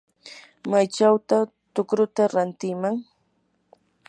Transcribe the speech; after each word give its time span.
¿maychawtaq 0.69 1.47
tukruta 1.73 2.23
rantiman? 2.33 2.95